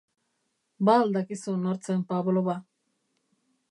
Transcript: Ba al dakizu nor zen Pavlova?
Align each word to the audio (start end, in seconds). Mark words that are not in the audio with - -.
Ba 0.89 0.95
al 1.01 1.13
dakizu 1.17 1.53
nor 1.67 1.77
zen 1.85 2.01
Pavlova? 2.13 2.61